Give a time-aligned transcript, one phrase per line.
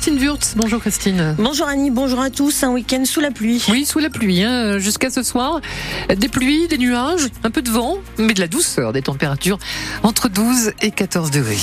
[0.00, 0.54] Christine Wurtz.
[0.56, 1.34] Bonjour Christine.
[1.36, 2.62] Bonjour Annie, bonjour à tous.
[2.62, 3.62] Un week-end sous la pluie.
[3.68, 5.60] Oui, sous la pluie, hein, jusqu'à ce soir.
[6.08, 9.58] Des pluies, des nuages, un peu de vent, mais de la douceur, des températures
[10.02, 11.58] entre 12 et 14 degrés.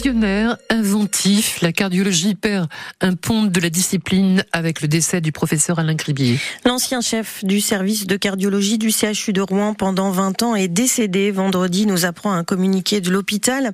[0.00, 2.68] Visionnaire, inventif, la cardiologie perd
[3.02, 6.38] un pont de la discipline avec le décès du professeur Alain Cribier.
[6.64, 11.30] L'ancien chef du service de cardiologie du CHU de Rouen pendant 20 ans est décédé
[11.30, 13.72] vendredi, nous apprend un communiqué de l'hôpital.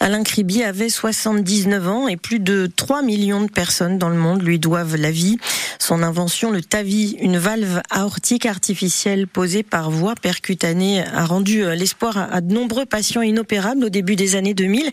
[0.00, 4.42] Alain Cribier avait 79 ans et plus de 3 millions de personnes dans le monde
[4.42, 5.36] lui doivent la vie.
[5.78, 12.18] Son invention, le TAVI, une valve aortique artificielle posée par voie percutanée, a rendu l'espoir
[12.32, 14.90] à de nombreux patients inopérables au début des années 2000.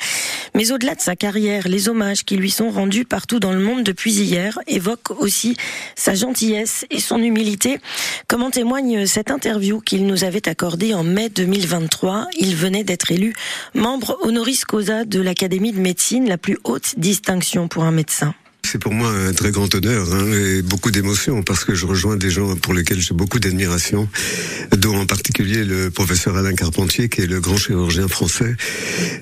[0.54, 3.84] Mais au-delà de sa carrière, les hommages qui lui sont rendus partout dans le monde
[3.84, 5.56] depuis hier évoquent aussi
[5.96, 7.80] sa gentillesse et son humilité.
[8.28, 12.28] Comme en témoigne cette interview qu'il nous avait accordée en mai 2023.
[12.38, 13.34] Il venait d'être élu
[13.74, 18.36] membre honoris causa de l'Académie de médecine, la plus haute distinction pour un médecin.
[18.66, 22.18] C'est pour moi un très grand honneur hein, et beaucoup d'émotion parce que je rejoins
[22.18, 24.10] des gens pour lesquels j'ai beaucoup d'admiration,
[24.76, 28.56] dont en particulier le professeur Alain Carpentier qui est le grand chirurgien français.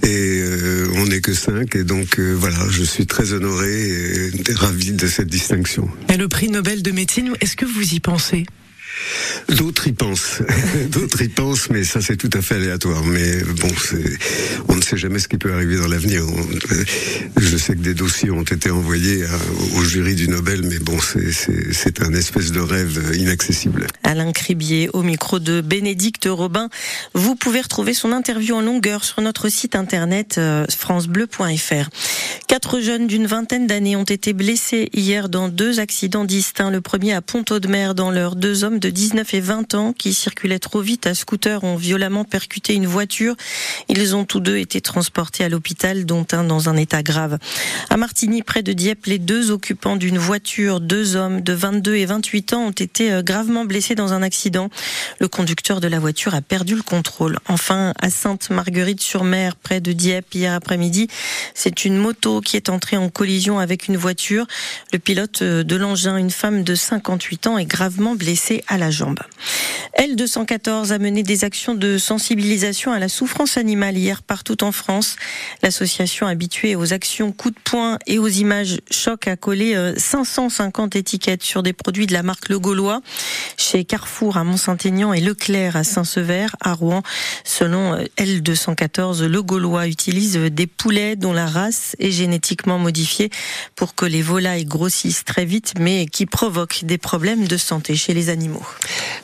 [0.04, 4.32] Et euh, on n'est que cinq et donc euh, voilà, je suis très honoré et
[4.54, 5.90] ravi de cette distinction.
[6.08, 8.46] Et le prix Nobel de médecine, est-ce que vous y pensez?
[9.50, 10.42] D'autres y pensent,
[10.90, 13.04] d'autres y pensent, mais ça c'est tout à fait aléatoire.
[13.04, 13.70] Mais bon,
[14.70, 16.24] on ne sait jamais ce qui peut arriver dans l'avenir.
[17.38, 19.24] Je sais que des dossiers ont été envoyés
[19.78, 23.88] au jury du Nobel, mais bon, c'est un espèce de rêve inaccessible.
[24.04, 26.70] Alain Cribier au micro de Bénédicte Robin.
[27.14, 31.90] Vous pouvez retrouver son interview en longueur sur notre site internet euh, francebleu.fr.
[32.54, 36.70] Quatre jeunes d'une vingtaine d'années ont été blessés hier dans deux accidents distincts.
[36.70, 38.36] Le premier à Pont-Audemer dans l'heure.
[38.36, 42.26] Deux hommes de 19 et 20 ans qui circulaient trop vite à scooter ont violemment
[42.26, 43.36] percuté une voiture.
[43.90, 47.40] Ils ont tous deux été transportés à l'hôpital, dont un dans un état grave.
[47.90, 52.06] À Martigny, près de Dieppe, les deux occupants d'une voiture, deux hommes de 22 et
[52.06, 54.70] 28 ans, ont été euh, gravement blessés dans un accident.
[55.18, 57.40] Le conducteur de la voiture a perdu le contrôle.
[57.48, 61.08] Enfin, à Sainte-Marguerite-sur-Mer, près de Dieppe, hier après-midi,
[61.56, 64.46] c'est une moto qui est entrée en collision avec une voiture.
[64.92, 68.92] Le pilote euh, de l'engin, une femme de 58 ans, est gravement blessée à la
[68.92, 69.20] jambe.
[69.98, 75.18] L214 a mené des actions de sensibilisation à la souffrance animale hier partout en France.
[75.62, 81.00] L'association habituée aux actions coup de poing et aux images choc a collé 550 euh,
[81.00, 83.02] étiquettes sur des produits de la marque Le Gaulois
[83.58, 87.04] chez Carrefour à Mont-Saint-Aignan et Leclerc à Saint-Sever à Rouen.
[87.44, 93.30] Selon euh, L214, Le Gaulois utilise des poulets dont la race est génétiquement modifiée
[93.76, 98.16] pour que les volailles grossissent très vite mais qui provoquent des problèmes de santé chez
[98.16, 98.66] les animaux.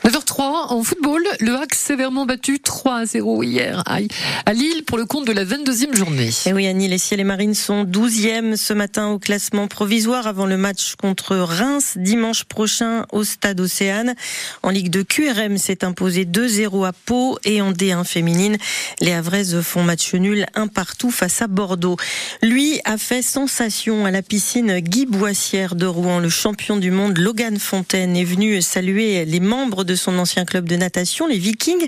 [0.06, 5.06] 9h03 en football, le Hack sévèrement battu 3 à 0 hier à Lille pour le
[5.06, 6.30] compte de la 22e journée.
[6.46, 10.46] Et oui, Annie, les Ciels et Marines sont 12e ce matin au classement provisoire avant
[10.46, 14.16] le match contre Reims dimanche prochain au stade Océane.
[14.64, 18.58] En Ligue de QRM s'est imposé 2-0 à Pau et en D1 féminine,
[19.00, 21.98] les Havraises font match nul un partout face à Bordeaux.
[22.42, 26.20] Lui a fait sensation à la piscine Guy Boissière de Rouen.
[26.20, 30.68] Le champion du monde Logan Fontaine est venu saluer les membres de son ancien club
[30.68, 31.88] de natation, les Vikings,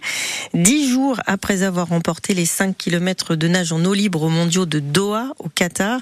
[0.54, 4.68] dix jours après avoir remporté les 5 km de nage en eau libre aux mondiaux
[4.68, 6.00] de Doha, au Qatar,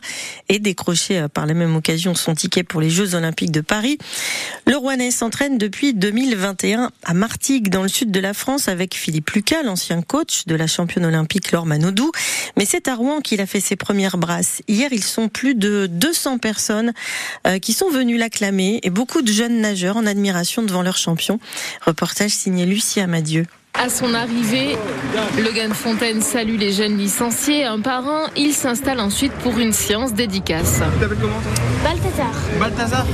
[0.49, 3.97] et décroché euh, par la même occasion son ticket pour les Jeux Olympiques de Paris.
[4.67, 9.29] Le Rouennais s'entraîne depuis 2021 à Martigues, dans le sud de la France, avec Philippe
[9.31, 12.11] Lucas, l'ancien coach de la championne olympique Laure Manodou.
[12.57, 14.61] Mais c'est à Rouen qu'il a fait ses premières brasses.
[14.67, 16.91] Hier, ils sont plus de 200 personnes
[17.47, 21.39] euh, qui sont venues l'acclamer et beaucoup de jeunes nageurs en admiration devant leur champion.
[21.85, 23.45] Reportage signé Lucie Amadieu.
[23.73, 24.75] À son arrivée,
[25.41, 27.63] Logan Fontaine salue les jeunes licenciés.
[27.63, 30.81] Un par un, il s'installe ensuite pour une séance dédicace.
[30.93, 31.39] Tu t'appelles comment
[31.83, 32.31] Balthazar.
[32.59, 33.05] Balthazar?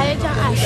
[0.00, 0.60] Avec un H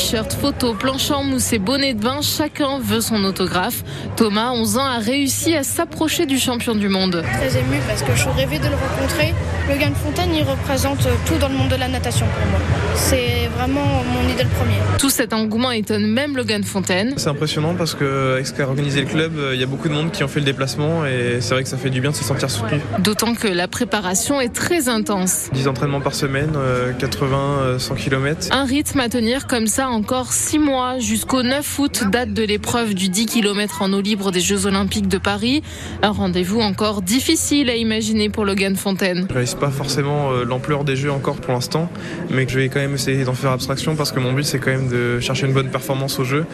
[0.00, 0.30] et un Z.
[0.30, 3.82] T-shirt, photo, planche en mousse et bonnet de bain, chacun veut son autographe.
[4.16, 7.22] Thomas, 11 ans, a réussi à s'approcher du champion du monde.
[7.34, 9.34] Très ému parce que je rêvais de le rencontrer.
[9.68, 12.60] Logan Fontaine, il représente tout dans le monde de la natation pour moi.
[12.96, 14.74] C'est vraiment mon idole premier.
[14.98, 17.14] Tout cet engouement étonne même Logan Fontaine.
[17.16, 19.94] C'est impressionnant parce que avec ce qu'a organisé le club, il y a beaucoup de
[19.94, 22.16] monde qui ont fait le déplacement et c'est vrai que ça fait du bien de
[22.16, 22.80] se sentir soutenu.
[22.98, 25.50] D'autant que la préparation est très intense.
[25.52, 26.52] 10 entraînements par semaine,
[26.98, 28.48] 80, 100 km.
[28.50, 32.94] Un rythme à tenir comme ça encore 6 mois jusqu'au 9 août, date de l'épreuve
[32.94, 35.62] du 10 km en eau libre des Jeux Olympiques de Paris.
[36.02, 39.26] Un rendez-vous encore difficile à imaginer pour Logan Fontaine.
[39.28, 41.90] Je réalise pas forcément l'ampleur des Jeux encore pour l'instant,
[42.30, 44.70] mais je vais quand même essayer d'en faire abstraction parce que mon but c'est quand
[44.70, 46.46] même de chercher une bonne performance au jeu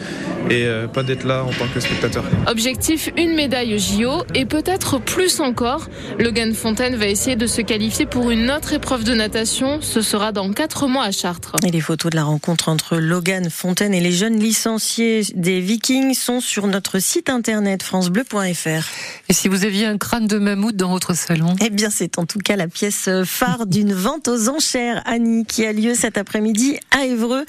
[0.49, 2.23] et pas d'être là en tant que spectateur.
[2.47, 5.87] Objectif, une médaille au JO et peut-être plus encore.
[6.19, 9.79] Logan Fontaine va essayer de se qualifier pour une autre épreuve de natation.
[9.81, 11.55] Ce sera dans quatre mois à Chartres.
[11.65, 13.16] Et les photos de la rencontre entre Logan
[13.49, 18.87] Fontaine et les jeunes licenciés des Vikings sont sur notre site internet francebleu.fr.
[19.27, 21.55] Et si vous aviez un crâne de mammouth dans votre salon?
[21.65, 25.65] Eh bien, c'est en tout cas la pièce phare d'une vente aux enchères, Annie, qui
[25.65, 27.45] a lieu cet après-midi à Évreux,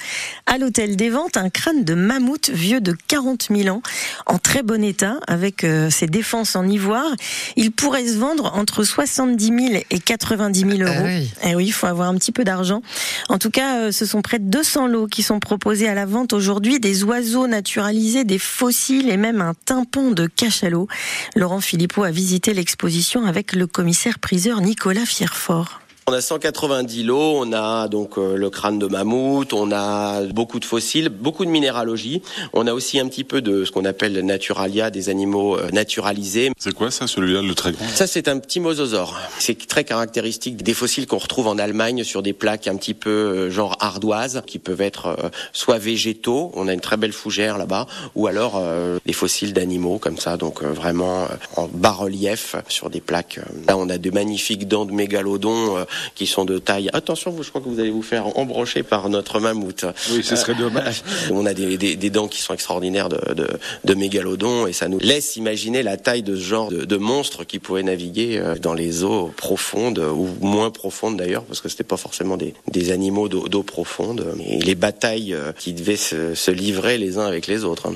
[0.47, 1.37] à l'hôtel des ventes.
[1.37, 3.83] Un crâne de mammouth vieux de 40 000 ans,
[4.25, 7.11] en très bon état, avec euh, ses défenses en ivoire.
[7.57, 10.91] Il pourrait se vendre entre 70 000 et 90 000 euros.
[10.97, 11.31] Ah oui.
[11.43, 12.81] Eh oui, il faut avoir un petit peu d'argent.
[13.29, 16.05] En tout cas, euh, ce sont près de 200 lots qui sont proposés à la
[16.05, 16.79] vente aujourd'hui.
[16.79, 20.87] Des oiseaux naturalisés, des fossiles et même un tympan de cachalot.
[21.35, 25.81] Laurent Philippot a visité l'exposition avec le commissaire priseur Nicolas Fierfort.
[26.09, 30.59] On a 190 lots, on a donc euh, le crâne de mammouth, on a beaucoup
[30.59, 32.23] de fossiles, beaucoup de minéralogie.
[32.53, 35.69] On a aussi un petit peu de ce qu'on appelle le naturalia, des animaux euh,
[35.71, 36.51] naturalisés.
[36.57, 39.19] C'est quoi ça, celui-là, le très grand Ça, c'est un petit mosasaure.
[39.37, 43.11] C'est très caractéristique des fossiles qu'on retrouve en Allemagne sur des plaques un petit peu
[43.11, 45.15] euh, genre ardoises, qui peuvent être
[45.53, 47.85] soit végétaux, on a une très belle fougère là-bas,
[48.15, 53.01] ou alors euh, des fossiles d'animaux comme ça, donc euh, vraiment en bas-relief sur des
[53.01, 53.39] plaques.
[53.67, 55.85] Là, on a de magnifiques dents de mégalodons euh,
[56.15, 56.89] qui sont de taille.
[56.93, 59.85] Attention, vous, je crois que vous allez vous faire embrocher par notre mammouth.
[60.11, 61.03] Oui, ce serait dommage.
[61.31, 63.47] On a des, des, des dents qui sont extraordinaires de, de,
[63.83, 67.43] de mégalodons et ça nous laisse imaginer la taille de ce genre de, de monstres
[67.43, 71.83] qui pouvaient naviguer euh, dans les eaux profondes ou moins profondes d'ailleurs parce que c'était
[71.83, 76.35] pas forcément des, des animaux d'eau d'eau profonde et les batailles euh, qui devaient se,
[76.35, 77.91] se livrer les uns avec les autres.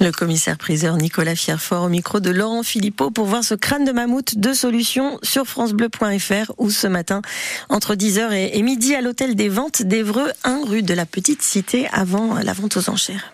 [0.00, 3.92] Le commissaire priseur Nicolas Fierfort au micro de Laurent Philippot pour voir ce crâne de
[3.92, 7.22] mammouth de solutions sur francebleu.fr ou ce matin
[7.68, 11.88] entre 10h et midi à l'hôtel des ventes d'Evreux, 1 rue de la Petite Cité
[11.92, 13.26] avant la vente aux enchères.